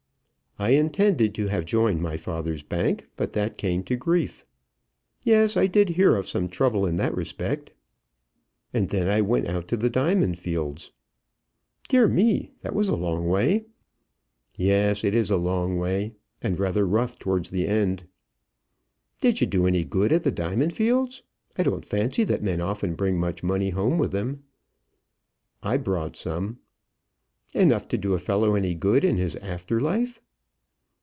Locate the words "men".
22.43-22.61